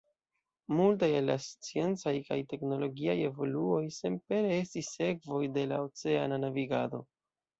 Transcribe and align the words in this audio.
Multaj 0.77 1.09
el 1.17 1.27
la 1.31 1.35
sciencaj 1.47 2.13
kaj 2.29 2.37
teknologiaj 2.53 3.15
evoluoj 3.27 3.83
senpere 3.99 4.51
estis 4.61 4.89
sekvoj 4.97 5.43
de 5.59 5.67
la 5.73 5.81
oceana 5.89 6.41
navigado. 6.47 7.05